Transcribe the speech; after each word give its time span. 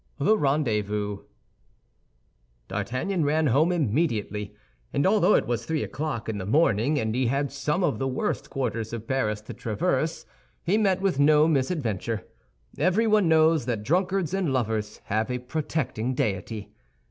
THE 0.17 0.35
RENDEZVOUS 0.35 1.25
D'Artagnan 2.69 3.23
ran 3.23 3.45
home 3.45 3.71
immediately, 3.71 4.55
and 4.91 5.05
although 5.05 5.35
it 5.35 5.45
was 5.45 5.63
three 5.63 5.83
o'clock 5.83 6.27
in 6.27 6.39
the 6.39 6.45
morning 6.47 6.97
and 6.99 7.13
he 7.13 7.27
had 7.27 7.51
some 7.51 7.83
of 7.83 7.99
the 7.99 8.07
worst 8.07 8.49
quarters 8.49 8.93
of 8.93 9.07
Paris 9.07 9.41
to 9.41 9.53
traverse, 9.53 10.25
he 10.63 10.75
met 10.79 11.01
with 11.01 11.19
no 11.19 11.47
misadventure. 11.47 12.25
Everyone 12.79 13.29
knows 13.29 13.67
that 13.67 13.83
drunkards 13.83 14.33
and 14.33 14.51
lovers 14.51 15.01
have 15.03 15.29
a 15.29 15.37
protecting 15.37 16.15
deity. 16.15 16.71